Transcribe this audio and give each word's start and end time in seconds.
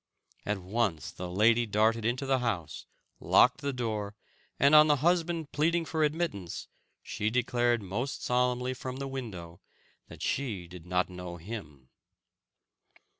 At 0.47 0.57
once 0.57 1.11
the 1.11 1.29
lady 1.29 1.67
darted 1.67 2.05
into 2.05 2.25
the 2.25 2.39
house, 2.39 2.87
locked 3.19 3.61
the 3.61 3.71
door, 3.71 4.15
and, 4.59 4.73
on 4.73 4.87
the 4.87 4.95
husband 5.05 5.51
pleading 5.51 5.85
for 5.85 6.03
admittance, 6.03 6.67
she 7.03 7.29
declared 7.29 7.83
most 7.83 8.23
solemnly 8.23 8.73
from 8.73 8.95
the 8.95 9.07
window 9.07 9.61
that 10.07 10.23
she 10.23 10.67
did 10.67 10.87
not 10.87 11.07
know 11.11 11.37
him. 11.37 11.89